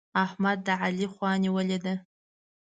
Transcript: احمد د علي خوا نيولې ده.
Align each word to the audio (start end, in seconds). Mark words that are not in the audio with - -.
احمد 0.23 0.57
د 0.67 0.69
علي 0.83 1.07
خوا 1.13 1.31
نيولې 1.43 1.77
ده. 1.85 1.93